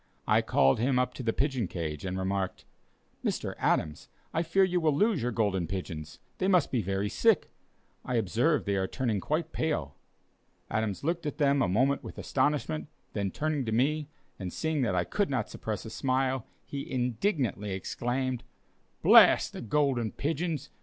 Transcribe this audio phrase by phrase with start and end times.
[0.27, 2.65] I called him up to the pigeon cage, and remarked:
[3.23, 3.53] "Mr.
[3.59, 7.51] Adams, I fear you will lose your Golden Pigeons; they must be very sick;
[8.03, 9.95] I observe they are turning quite pale."
[10.71, 14.09] Adams looked at them a moment with astonishment, then turning to me,
[14.39, 18.43] and seeing that I could not suppress a smile, he indignantly exclaimed:
[19.03, 20.71] "Blast the Golden Pigeons!